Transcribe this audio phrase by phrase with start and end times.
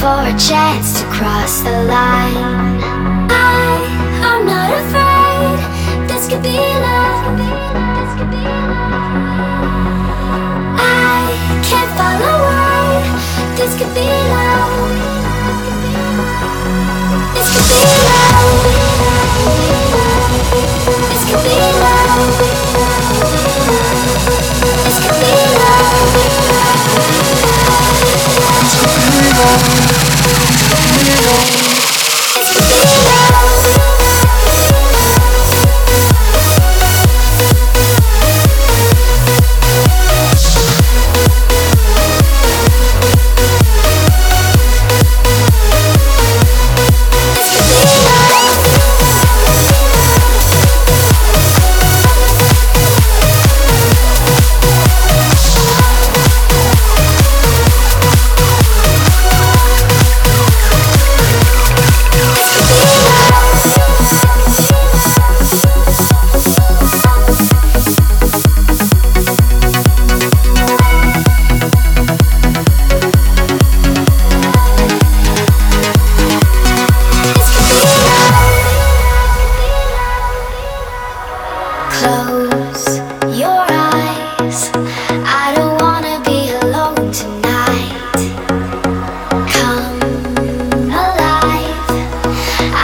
[0.00, 2.27] for a chance to cross the line.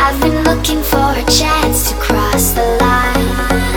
[0.06, 3.73] I've been looking for a chance to cross the line.